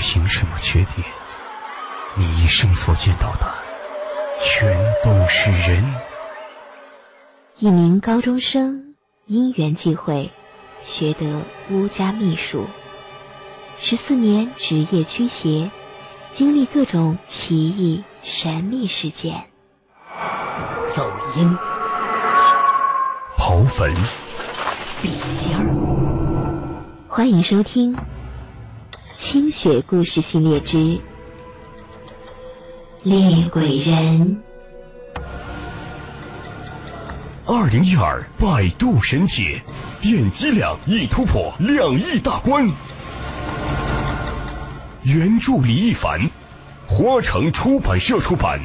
[0.00, 1.04] 凭什么确定
[2.16, 3.46] 你一生所见到的
[4.42, 4.74] 全
[5.04, 5.84] 都是人？
[7.58, 10.32] 一名高中生因缘际会
[10.82, 12.66] 学得巫家秘术，
[13.78, 15.70] 十四年职业驱邪，
[16.32, 19.44] 经历各种奇异神秘事件。
[20.96, 21.54] 走阴、
[23.36, 23.94] 刨坟、
[25.02, 25.66] 笔仙儿，
[27.06, 27.94] 欢迎收听
[29.22, 30.98] 《清雪故事系列之
[33.02, 34.42] 猎鬼人》。
[37.46, 39.60] 二零一二百度神帖，
[40.00, 42.66] 点击量已突破两亿大关。
[45.02, 46.18] 原著李一凡，
[46.88, 48.58] 花城出版社出版。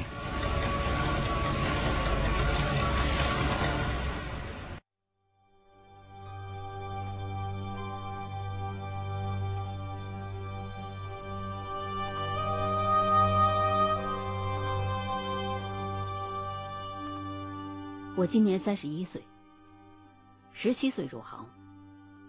[18.26, 19.23] 我今年三十一岁，
[20.52, 21.48] 十七岁入行，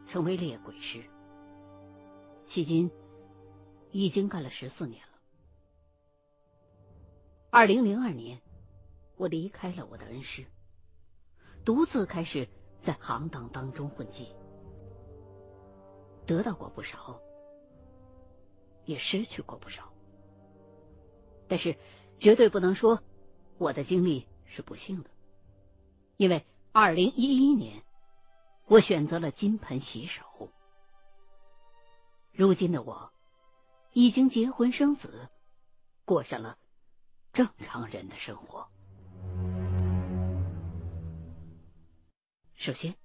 [0.07, 1.03] 成为猎鬼师，
[2.47, 2.91] 迄今
[3.93, 5.15] 已经干了十四年了。
[7.49, 8.43] 二零零二年，
[9.17, 10.45] 我离开了我的恩师，
[11.65, 12.47] 独自开始
[12.83, 14.29] 在行当当中混迹，
[16.27, 17.19] 得到过不少，
[18.85, 19.91] 也失去过不少，
[21.49, 21.75] 但是
[22.19, 23.03] 绝对不能说
[23.57, 25.09] 我的经历是不幸的。
[26.17, 27.83] 因为二零一一年，
[28.67, 30.51] 我选择了金盆洗手。
[32.33, 33.13] 如今的我，
[33.93, 35.29] 已经结婚生子，
[36.05, 36.59] 过上了
[37.33, 38.67] 正常人的生活。
[42.55, 42.97] 首先，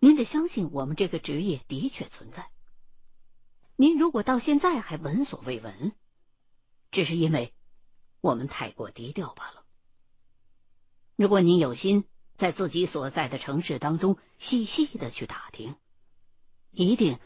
[0.00, 2.50] 您得相信我们这个职业的确存在。
[3.76, 5.92] 您如果到现在还闻所未闻，
[6.90, 7.54] 只是因为
[8.20, 9.57] 我们太过低调罢了。
[11.18, 12.04] 如果您有心
[12.36, 15.74] 在自己所在的城市当中细细的去打听，
[16.70, 17.18] 一定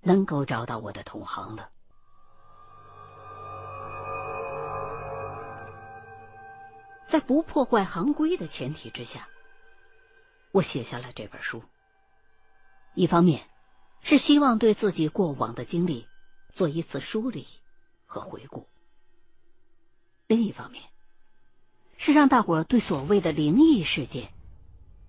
[0.00, 1.70] 能够找到我的同行的。
[7.08, 9.28] 在不破坏行规的前提之下，
[10.50, 11.62] 我写下了这本书。
[12.96, 13.48] 一方面
[14.02, 16.08] 是希望对自己过往的经历
[16.52, 17.46] 做一次梳理
[18.06, 18.66] 和回顾，
[20.26, 20.82] 另一方面。
[21.98, 24.32] 是让大伙对所谓的灵异事件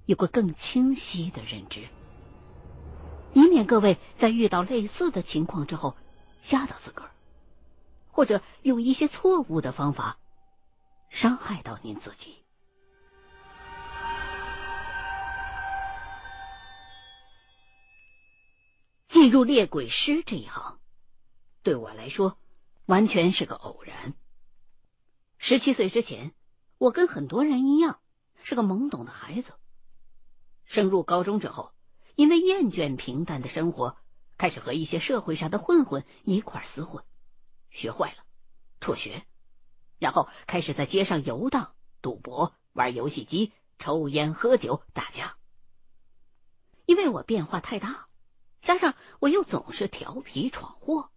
[0.05, 1.87] 有个更清晰的认知，
[3.33, 5.95] 以免各位在遇到类似的情况之后
[6.41, 7.11] 吓到自个儿，
[8.09, 10.17] 或者用一些错误的方法
[11.09, 12.37] 伤害到您自己。
[19.09, 20.79] 进入猎鬼师这一行，
[21.63, 22.37] 对我来说
[22.85, 24.13] 完全是个偶然。
[25.37, 26.33] 十七岁之前。
[26.77, 27.99] 我跟很多人一样，
[28.43, 29.53] 是个懵懂的孩子。
[30.65, 31.71] 升入高中之后，
[32.15, 33.97] 因为厌倦平淡的生活，
[34.37, 37.03] 开始和一些社会上的混混一块厮混，
[37.71, 38.23] 学坏了，
[38.79, 39.25] 辍学，
[39.97, 45.33] 然后开始在街上游荡、赌博、玩游戏机、抽烟、喝酒、打架。
[46.85, 48.07] 因为我变化太大，
[48.61, 51.09] 加上我又总是调皮闯祸，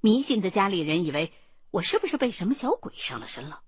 [0.00, 1.32] 迷信的家里人以为
[1.70, 3.62] 我是不是被什么小鬼上了身了。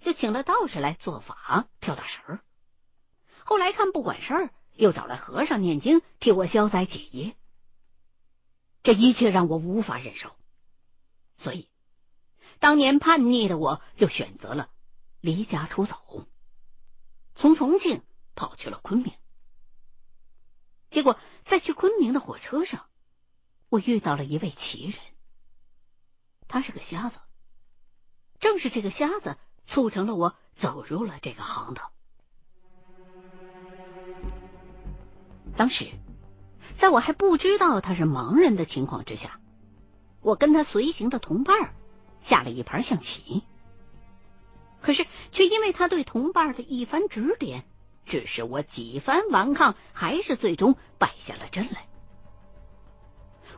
[0.00, 2.40] 就请了道士来做法跳大神儿，
[3.44, 7.36] 后来看不管事儿，又找来和尚念经替我消灾解业。
[8.82, 10.34] 这一切让我无法忍受，
[11.36, 11.68] 所以
[12.58, 14.70] 当年叛逆的我就选择了
[15.20, 16.26] 离家出走，
[17.34, 18.02] 从重庆
[18.34, 19.12] 跑去了昆明。
[20.90, 22.86] 结果在去昆明的火车上，
[23.68, 25.00] 我遇到了一位奇人，
[26.46, 27.18] 他是个瞎子，
[28.38, 29.36] 正是这个瞎子。
[29.68, 31.90] 促成了我走入了这个行当。
[35.56, 35.90] 当时，
[36.78, 39.40] 在我还不知道他是盲人的情况之下，
[40.22, 41.74] 我跟他随行的同伴
[42.22, 43.42] 下了一盘象棋。
[44.80, 47.64] 可是，却因为他对同伴的一番指点，
[48.06, 51.86] 致使我几番顽抗，还是最终败下了阵来。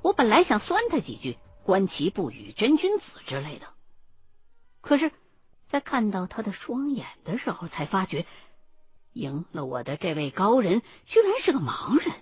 [0.02, 3.66] 我本来想酸他几句“观棋不语真君子”之类的，
[4.80, 5.12] 可是。
[5.70, 8.26] 在看到他的双眼的时候，才发觉
[9.12, 12.12] 赢了我的这位高人居然是个盲人。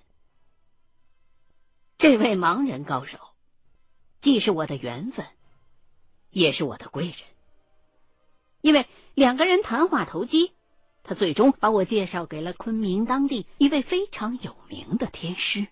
[1.97, 3.19] 这位盲人高手
[4.21, 5.25] 既是我的缘分，
[6.29, 7.15] 也是我的贵人。
[8.61, 10.53] 因为两个人谈话投机，
[11.03, 15.67] 他最终把我介绍给了昆明当地一位非常有名的天师。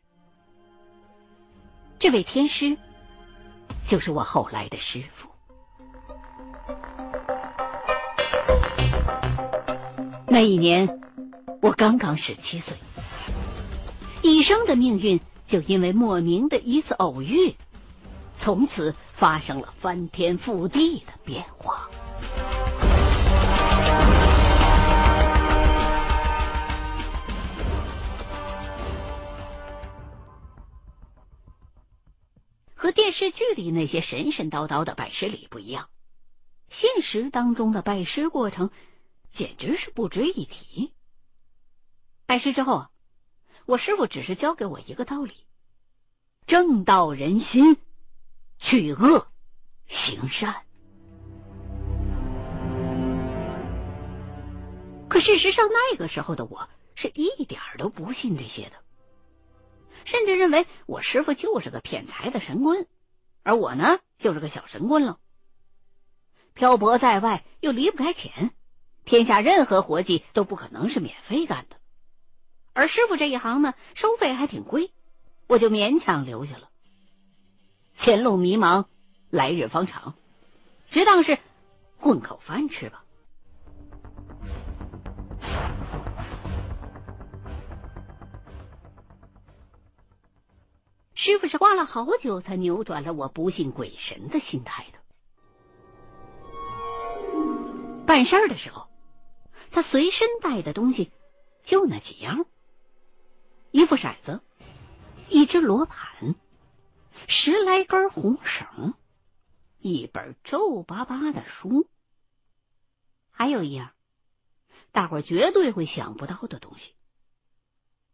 [1.98, 2.78] 这位天师
[3.86, 5.35] 就是我后来的师傅。
[10.36, 11.00] 那一年，
[11.62, 12.76] 我刚刚十七岁，
[14.22, 15.18] 一生的命运
[15.48, 17.54] 就因为莫名的一次偶遇，
[18.38, 21.88] 从此发生了翻天覆地的变化。
[32.74, 35.86] 和电视剧里那些神神叨叨的拜师礼不一样，
[36.68, 38.68] 现实当中的拜师过程。
[39.36, 40.94] 简直是不值一提。
[42.24, 42.86] 拜师之后，
[43.66, 45.34] 我师傅只是教给我一个道理：
[46.46, 47.76] 正道人心，
[48.58, 49.28] 去恶
[49.86, 50.62] 行善。
[55.10, 58.82] 可事实上，那个时候的我是一点都不信这些的，
[60.06, 62.88] 甚至认为我师傅就是个骗财的神棍，
[63.42, 65.18] 而我呢，就是个小神棍了。
[66.54, 68.54] 漂泊在外，又离不开钱。
[69.06, 71.76] 天下任何活计都不可能是免费干的，
[72.72, 74.90] 而师傅这一行呢，收费还挺贵，
[75.46, 76.70] 我就勉强留下了。
[77.96, 78.86] 前路迷茫，
[79.30, 80.14] 来日方长，
[80.90, 81.38] 只当是
[81.98, 83.04] 混口饭吃吧。
[91.14, 94.98] 师傅是花了好久才扭转了我不信鬼神的心态的。
[98.04, 98.88] 办事儿的时候。
[99.76, 101.12] 他随身带的东西
[101.62, 102.46] 就那几样：
[103.72, 104.40] 一副骰子，
[105.28, 106.34] 一只罗盘，
[107.28, 108.94] 十来根红绳，
[109.78, 111.86] 一本皱巴巴的书，
[113.30, 113.92] 还有一样，
[114.92, 116.94] 大伙绝对会想不到的东西，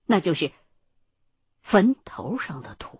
[0.05, 0.51] 那就是
[1.61, 2.99] 坟头上的土。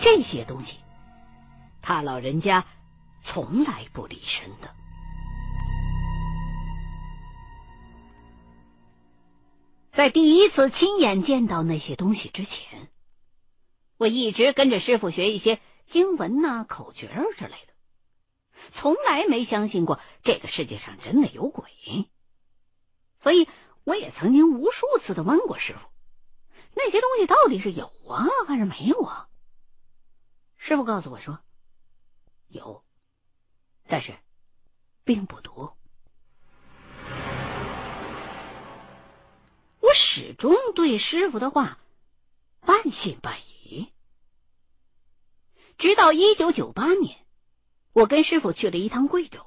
[0.00, 0.78] 这些东西，
[1.82, 2.64] 他老人家
[3.24, 4.76] 从来不离身的。
[9.92, 12.88] 在第一次亲眼见到那些东西之前，
[13.96, 17.74] 我一直跟着师傅学一些经文呐、口诀之类的，
[18.72, 21.70] 从来没相信过这个世界上真的有鬼。
[23.20, 23.48] 所以，
[23.84, 25.80] 我也曾经无数次的问过师傅，
[26.74, 29.28] 那些东西到底是有啊还是没有啊？
[30.56, 31.40] 师傅告诉我说，
[32.46, 32.84] 有，
[33.88, 34.14] 但是
[35.04, 35.76] 并不多。
[39.80, 41.78] 我始终对师傅的话
[42.60, 43.88] 半信半疑，
[45.78, 47.16] 直到一九九八年，
[47.94, 49.46] 我跟师傅去了一趟贵州，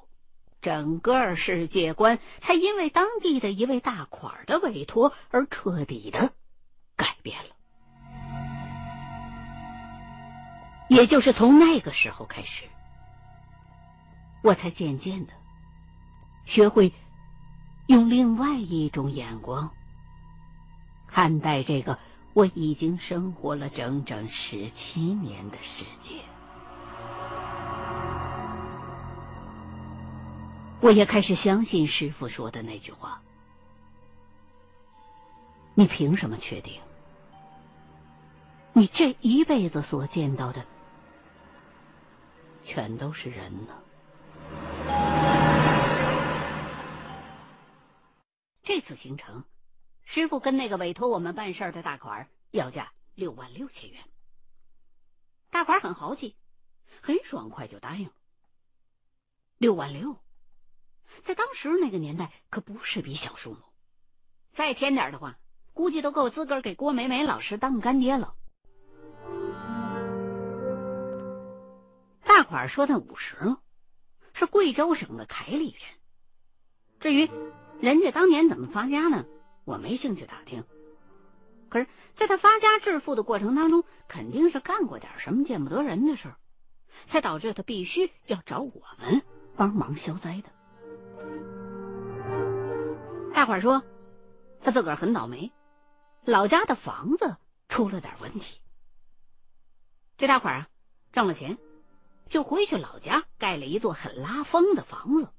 [0.60, 6.32] 整个世界观才因为当地的一位大款的委托而彻底的
[6.96, 7.50] 改变了。
[10.88, 12.64] 也就是从那个时候开始，
[14.42, 15.32] 我才渐渐的
[16.44, 16.92] 学会
[17.86, 19.72] 用另外一种眼光。
[21.06, 21.98] 看待这个
[22.32, 26.14] 我已经生活了整整十七年的世界，
[30.80, 33.22] 我也开始相信师傅说的那句话
[35.74, 36.80] ：“你凭什么确定
[38.72, 40.64] 你这一辈子所见到的
[42.64, 43.74] 全都是人呢？”
[48.64, 49.44] 这次行程。
[50.04, 54.04] 师傅跟那个委托我们办事儿的大款要价六万六千元，
[55.50, 56.36] 大款很豪气，
[57.00, 58.12] 很爽快就答应了。
[59.58, 60.18] 六万六，
[61.22, 63.58] 在当时那个年代可不是笔小数目，
[64.52, 65.38] 再添点的话，
[65.72, 68.34] 估计都够资格给郭美美老师当干爹了。
[72.24, 73.60] 大款说他五十了
[74.32, 75.82] 是贵州省的凯里人，
[77.00, 77.30] 至于
[77.80, 79.24] 人家当年怎么发家呢？
[79.64, 80.64] 我没兴趣打听，
[81.70, 86.36] 可是，在他发家致富的过程当中，肯定是干过点什么见不得人的事儿，
[87.08, 89.22] 才导致他必须要找我们
[89.56, 90.50] 帮忙消灾的。
[93.32, 93.82] 大伙儿说，
[94.60, 95.50] 他自个儿很倒霉，
[96.24, 97.36] 老家的房子
[97.68, 98.60] 出了点问题。
[100.18, 100.68] 这大伙儿啊，
[101.12, 101.58] 挣了钱，
[102.28, 105.30] 就回去老家盖了一座很拉风的房子，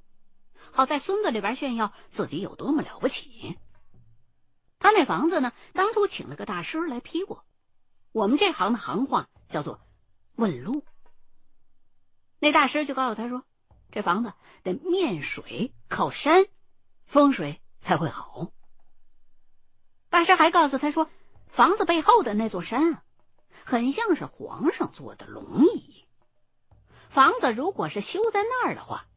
[0.72, 3.58] 好在村子里边炫耀自己有多么了不起。
[4.85, 5.51] 他那房子呢？
[5.73, 7.43] 当初请了个大师来批过，
[8.11, 9.79] 我们这行的行话叫做
[10.37, 10.83] “问路”。
[12.37, 13.43] 那大师就告诉他说
[13.91, 16.45] ：“这房子得面水靠山，
[17.07, 18.51] 风水才会好。”
[20.11, 21.09] 大师还告诉他说
[21.49, 23.03] ：“房子背后的那座山啊，
[23.65, 26.05] 很像是皇上坐的龙椅。
[27.09, 29.07] 房子如果是修在那儿的话，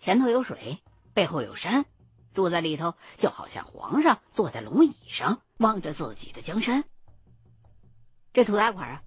[0.00, 0.82] 前头有水，
[1.14, 1.86] 背后有山，
[2.34, 6.84] 住在里头就好像皇上坐在龙椅上望着自己的江山。
[8.32, 9.02] 这土大款啊，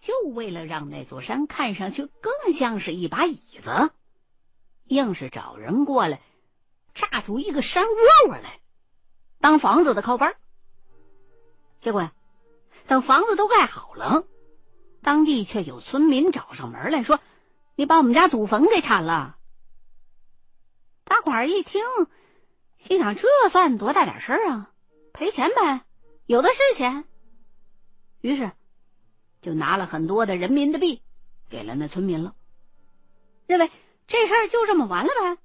[0.00, 3.90] 就为了让那座山看上去更像是一把椅子，
[4.84, 6.20] 硬是找人过来
[6.94, 8.60] 炸出一个山窝窝来，
[9.40, 10.36] 当房子的靠班。
[11.80, 12.12] 结果呀，
[12.86, 14.24] 等房子都盖好了，
[15.02, 17.20] 当地却有村民找上门来说。
[17.76, 19.36] 你把我们家祖坟给铲了！
[21.04, 21.80] 大伙一听，
[22.78, 24.72] 心想：这算多大点事儿啊？
[25.12, 25.84] 赔钱呗，
[26.26, 27.04] 有的是钱。
[28.20, 28.52] 于是
[29.40, 31.02] 就拿了很多的人民的币
[31.48, 32.34] 给了那村民了，
[33.46, 33.70] 认为
[34.06, 35.42] 这事儿就这么完了呗。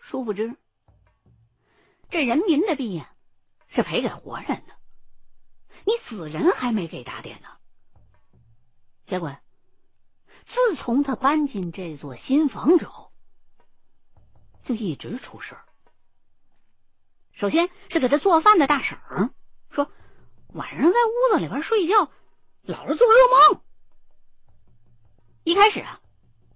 [0.00, 0.56] 殊不知，
[2.08, 3.12] 这人民的币呀，
[3.68, 4.74] 是赔给活人的，
[5.84, 7.48] 你死人还没给打点呢。
[9.06, 9.36] 结果。
[10.46, 13.07] 自从他搬进这座新房之后，
[14.68, 15.64] 就一直出事儿。
[17.32, 19.30] 首先是给他做饭的大婶儿
[19.70, 19.90] 说，
[20.48, 22.10] 晚上在屋子里边睡觉，
[22.60, 23.62] 老是做噩梦。
[25.42, 26.00] 一开始啊，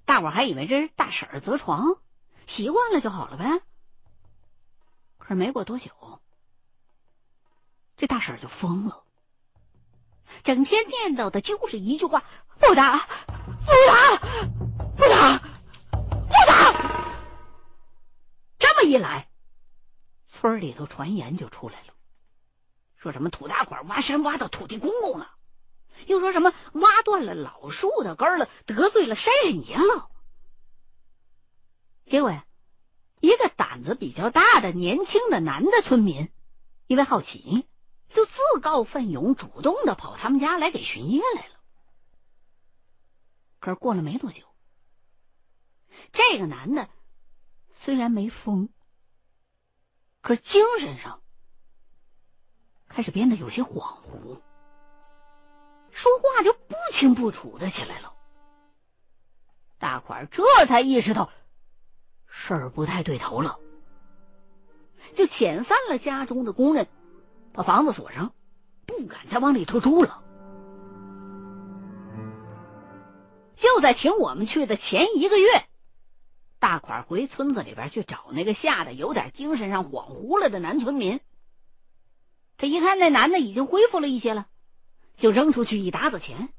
[0.05, 1.97] 大伙还以为这是大婶儿择床，
[2.47, 3.63] 习惯了就好了呗。
[5.17, 6.21] 可是没过多久，
[7.97, 9.05] 这大婶儿就疯了，
[10.45, 12.25] 整天念叨的就是一句话：
[12.61, 13.09] 不打。
[13.65, 14.19] 不打，
[14.97, 15.41] 不打，
[18.93, 19.27] 一来，
[20.29, 21.95] 村里头传言就出来了，
[22.99, 25.35] 说什么土大款挖山挖到土地公公了，
[26.07, 30.11] 又说什么挖断了老树的根了，得罪了山神爷了。
[32.05, 32.45] 结果呀，
[33.21, 36.31] 一个胆子比较大的年轻的男的村民，
[36.87, 37.67] 因为好奇，
[38.11, 41.55] 就自告奋勇，主动的跑他们家来给巡夜来了。
[43.59, 44.43] 可是过了没多久，
[46.13, 46.91] 这个男的
[47.77, 48.69] 虽然没疯，
[50.23, 51.21] 可是精神上
[52.89, 54.41] 开始变得有些恍惚，
[55.91, 58.13] 说话就不清不楚的起来了。
[59.79, 61.31] 大款这才意识到
[62.29, 63.59] 事儿不太对头了，
[65.17, 66.87] 就遣散了家中的工人，
[67.53, 68.33] 把房子锁上，
[68.87, 70.23] 不敢再往里头住了。
[73.57, 75.67] 就在请我们去的前一个月，
[76.63, 81.21] 大款回村子里边去找那个吓得有点精神上恍惚了的男村民。
[82.57, 84.47] 这一看那男的已经恢复了一些了，
[85.17, 86.53] 就扔出去一沓子钱，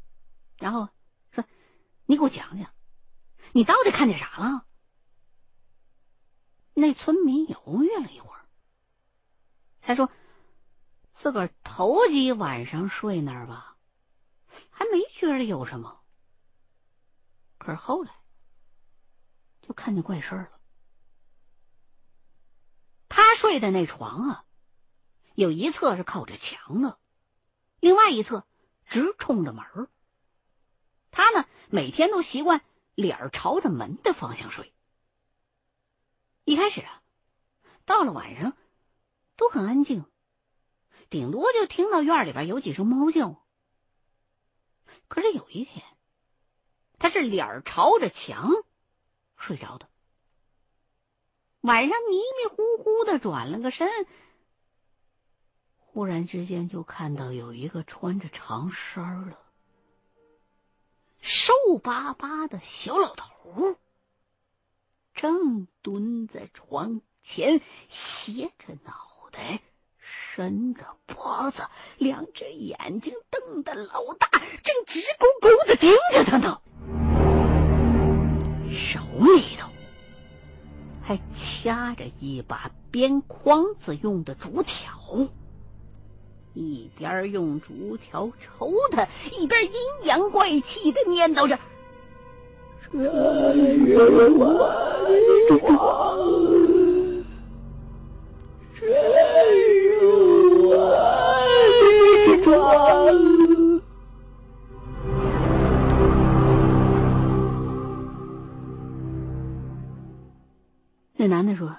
[0.57, 0.89] 然后
[1.31, 1.45] 说
[2.05, 2.69] ：“你给我讲讲，
[3.53, 4.65] 你到底看见啥了？”
[6.75, 8.45] 那村民犹豫了一会儿，
[9.79, 10.11] 他说
[11.15, 13.77] ：“自个儿头几晚上睡那儿吧，
[14.69, 16.01] 还没觉得有什么。”
[17.57, 18.11] 可是后来，
[19.67, 20.49] 就看见怪事了。
[23.09, 24.45] 他睡的那床啊，
[25.33, 26.99] 有一侧是靠着墙的，
[27.79, 28.45] 另外一侧
[28.85, 29.65] 直冲着门
[31.11, 32.61] 他呢，每天都习惯
[32.93, 34.73] 脸朝着门的方向睡。
[36.43, 37.01] 一开始啊，
[37.85, 38.57] 到了晚上
[39.37, 40.05] 都很安静，
[41.09, 43.43] 顶多就听到院里边有几声猫叫。
[45.07, 45.83] 可是有一天。
[46.99, 48.49] 他是脸朝着墙
[49.45, 49.89] 睡着的，
[51.59, 53.89] 晚上迷迷糊糊的转了个身，
[55.79, 59.37] 忽然之间就看到有一个穿着长衫的
[61.19, 61.51] 瘦
[61.83, 63.75] 巴巴的小老头，
[65.13, 67.59] 正蹲在床前，
[67.89, 69.61] 斜着脑袋，
[69.97, 74.29] 伸着脖子，两只眼睛瞪得老大，
[74.63, 76.61] 正直勾勾的盯着他呢。
[79.23, 79.69] 手里头
[81.01, 85.27] 还掐着一把编筐子用的竹条，
[86.53, 89.71] 一边用竹条抽他，一边阴
[90.03, 91.57] 阳怪气的念叨着
[92.91, 94.69] ：“这是我
[95.47, 95.57] 这
[111.23, 111.77] 那男的说：“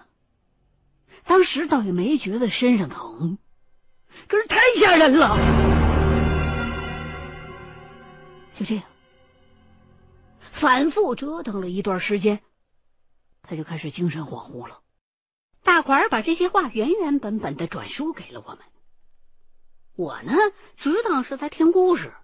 [1.27, 3.37] 当时倒也没觉得身上疼，
[4.27, 5.37] 可是太吓人了。”
[8.57, 8.85] 就这样，
[10.55, 12.41] 反复折腾了一段时间，
[13.43, 14.81] 他就开始精神恍惚了。
[15.63, 18.61] 大款把这些话原原本本的转述给了我们。
[19.95, 20.33] 我呢，
[20.79, 22.15] 只当是在听故事。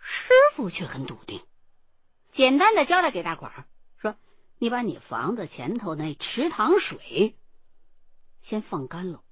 [0.00, 1.40] 师傅却很笃定，
[2.34, 3.64] 简单的交代给大伙儿说
[4.64, 7.36] ：“你把你房子前头那池塘水
[8.40, 9.22] 先放干了，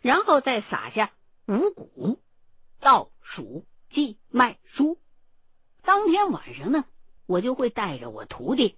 [0.00, 1.12] 然后再撒下
[1.46, 2.18] 五谷、
[2.80, 4.98] 稻、黍、稷、麦、菽。
[5.82, 6.84] 当天晚上呢，
[7.26, 8.76] 我就会带着我徒弟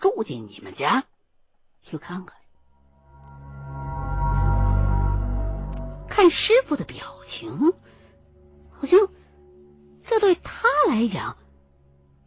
[0.00, 1.04] 住进你们家
[1.84, 2.36] 去看看。”
[6.10, 7.72] 看师傅的表情，
[8.72, 8.98] 好像
[10.08, 11.36] 这对他来讲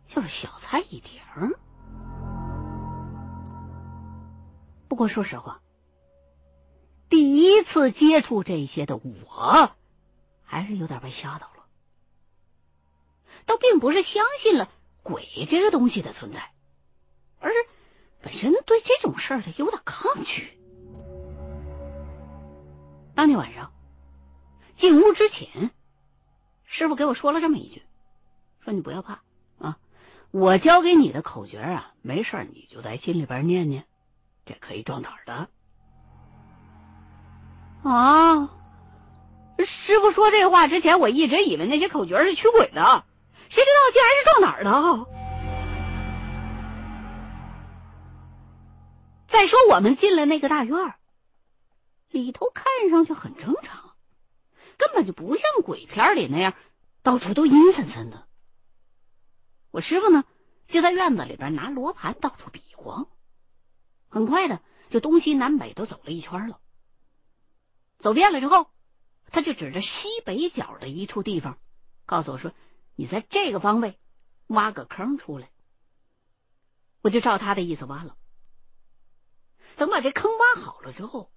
[0.07, 1.59] 就是小菜一碟儿。
[4.89, 5.61] 不过说实话，
[7.07, 9.71] 第一次接触这些的我，
[10.43, 11.65] 还是有点被吓到了。
[13.45, 14.69] 倒并不是相信了
[15.01, 16.51] 鬼这个东西的存在，
[17.39, 17.55] 而是
[18.21, 20.59] 本身对这种事儿的有点抗拒。
[23.15, 23.71] 当天晚上。
[24.77, 25.71] 进屋之前，
[26.63, 27.83] 师傅给我说了这么一句
[28.63, 29.23] ：“说你不要怕
[29.57, 29.77] 啊，
[30.31, 33.83] 我教给你的口诀啊，没事你就在心里边念念，
[34.49, 35.47] 这可以壮胆的。”
[37.87, 38.49] 啊！
[39.63, 43.05] 师傅说这话之前，我一直以为那些口诀是驱鬼的，
[43.49, 45.05] 谁知道竟然是壮胆的。
[49.27, 50.95] 再说我们进了那个大院
[52.09, 53.91] 里头看上去很正常。
[54.77, 56.53] 根本就不像鬼片里那样，
[57.03, 58.25] 到处都阴森森的。
[59.71, 60.23] 我师傅呢，
[60.67, 63.05] 就在院子里边拿罗盘到处比划，
[64.09, 66.59] 很快的就东西南北都走了一圈了。
[67.99, 68.69] 走遍了之后，
[69.31, 71.59] 他就指着西北角的一处地方，
[72.05, 72.53] 告诉我说
[72.95, 73.99] ：“你在这个方位
[74.47, 75.49] 挖个坑出来。”
[77.01, 78.17] 我就照他的意思挖了。
[79.77, 81.31] 等把这坑挖好了之后，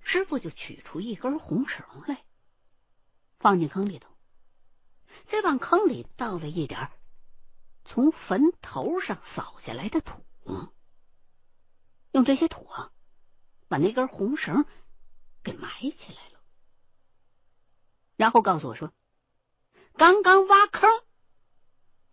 [0.00, 2.22] 师傅就取出一根红绳来。
[3.38, 4.08] 放进坑里头，
[5.26, 6.90] 再往坑里倒了一点
[7.84, 10.12] 从坟头上扫下来的土，
[12.16, 12.92] 用这些土啊，
[13.68, 14.64] 把那根红绳
[15.42, 16.40] 给埋起来了。
[18.16, 18.90] 然后告诉我说
[19.98, 20.88] ：“刚刚挖坑，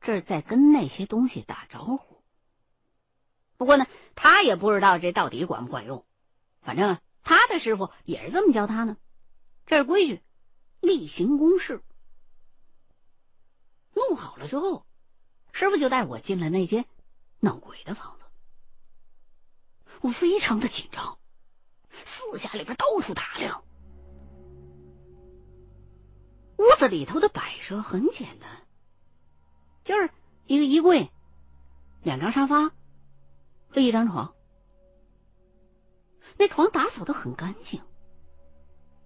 [0.02, 2.22] 这是在跟那些东西打招呼。
[3.56, 6.06] 不过呢，他也不知道这到底管不管用。
[6.60, 8.98] 反正他的师傅也是这么教他呢，
[9.66, 10.22] 这是规矩。”
[10.82, 11.82] 例行公事，
[13.94, 14.86] 弄好了之后，
[15.54, 16.84] 师傅就带我进了那间
[17.40, 18.23] 闹鬼的房子。
[20.04, 21.18] 我非常的紧张，
[21.90, 23.64] 四下里边到处打量。
[26.58, 28.50] 屋子里头的摆设很简单，
[29.84, 30.12] 就是
[30.46, 31.10] 一个衣柜、
[32.02, 32.70] 两张沙发
[33.70, 34.34] 和一张床。
[36.38, 37.82] 那床打扫的很干净，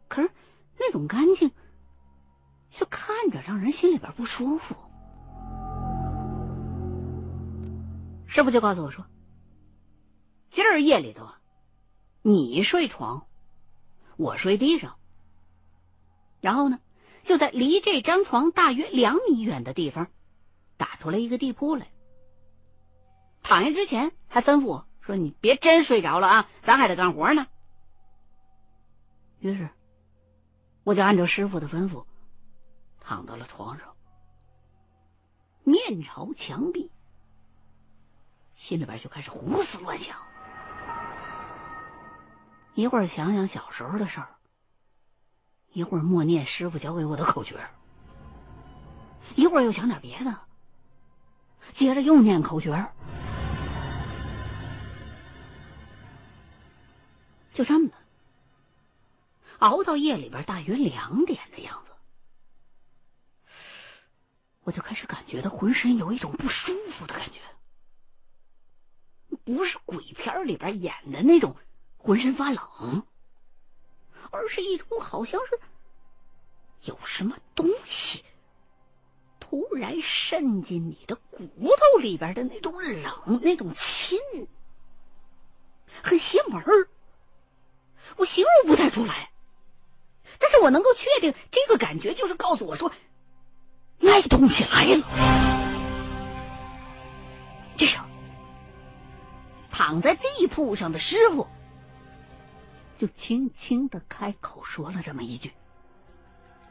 [0.07, 0.31] 可是
[0.79, 1.51] 那种干净。
[2.71, 4.75] 就看着让人心里边不舒服。
[8.27, 9.03] 师傅就告诉我说
[10.51, 11.29] ：“今儿夜里头，
[12.21, 13.27] 你睡床，
[14.17, 14.97] 我睡地上。
[16.41, 16.79] 然后呢，
[17.23, 20.07] 就在离这张床大约两米远的地方
[20.77, 21.87] 打出来一个地铺来。
[23.43, 27.47] 躺下之前还吩咐我说：‘你别真睡着了啊，咱还得干活呢。’
[29.39, 29.69] 于是
[30.83, 32.05] 我就按照师傅的吩咐。”
[32.99, 33.95] 躺到了床上，
[35.63, 36.91] 面朝墙壁，
[38.55, 40.17] 心里边就开始胡思乱想。
[42.77, 44.35] 一会儿想想小时候的事儿，
[45.71, 47.67] 一会儿默念师傅教给我的口诀，
[49.35, 50.41] 一会儿又想点别的，
[51.73, 52.87] 接着又念口诀，
[57.51, 57.95] 就这么的，
[59.57, 61.91] 熬到夜里边大约两点的样子。
[64.61, 67.39] 我就开始感觉到浑身有一种不舒服的感觉，
[69.43, 71.55] 不是鬼片里边演的那种
[71.97, 73.03] 浑身发冷，
[74.31, 75.59] 而是一种好像是
[76.89, 78.23] 有什么东西
[79.39, 84.19] 突然渗进你的骨头里边的那种冷、那种亲，
[86.03, 86.87] 很邪门儿。
[88.15, 89.31] 我形容不太出来，
[90.39, 92.91] 但是我能够确定，这个感觉就是告诉我说。
[93.99, 95.07] 那东西来了，
[97.75, 98.05] 这时候
[99.71, 101.47] 躺在地铺上的师傅
[102.97, 105.53] 就轻轻的开口说了这么一句：“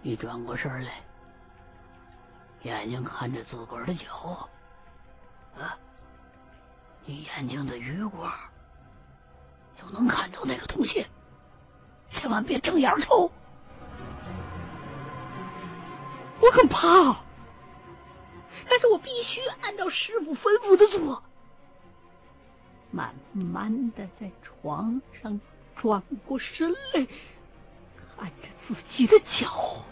[0.02, 0.94] 你转过身来，
[2.62, 4.48] 眼睛看着自个儿的脚，
[5.56, 5.78] 啊，
[7.04, 8.32] 你眼睛的余光
[9.80, 11.06] 就能看到那个东西，
[12.10, 13.30] 千万别睁眼瞅，
[16.40, 17.22] 我很怕，
[18.68, 21.22] 但是我必须按照师傅吩咐的做。
[22.90, 25.40] 慢慢的在床上
[25.76, 27.06] 转过身来，
[28.16, 29.84] 看着自己的脚。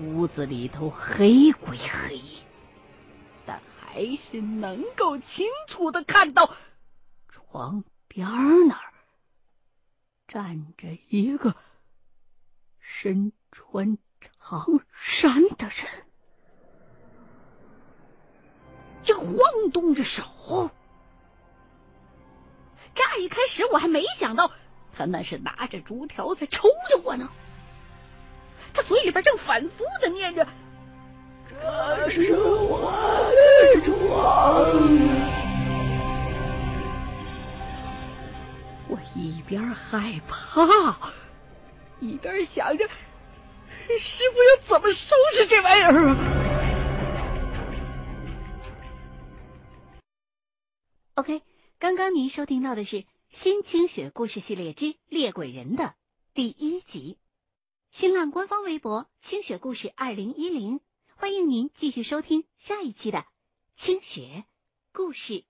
[0.00, 2.20] 屋子里头黑归黑，
[3.46, 6.54] 但还是能够清楚的看到
[7.28, 8.28] 床边
[8.66, 8.92] 那儿
[10.28, 11.56] 站着一个
[12.80, 13.96] 身穿
[14.40, 16.06] 长衫的人，
[19.04, 20.70] 正晃动着手。
[22.94, 24.50] 乍一开始我还没想到
[24.96, 27.28] 他那是拿着竹条在抽着我呢。
[28.72, 30.46] 他嘴里边正反复的念着
[31.48, 32.90] ：“这是我
[33.74, 33.94] 的床。”
[38.86, 40.94] 我一边害怕，
[42.00, 42.86] 一边想着
[43.98, 46.16] 师傅要怎么收拾这玩意儿啊
[51.14, 51.40] ？OK，
[51.84, 52.96] 刚刚您收听到的是
[53.30, 55.94] 《新清雪故事系列之猎鬼人》的
[56.32, 57.18] 第一集。
[57.90, 60.80] 新浪官方微博“清雪故事二零一零”，
[61.16, 63.26] 欢迎您继续收听下一期的
[63.76, 64.46] 清雪
[64.94, 65.44] 故事。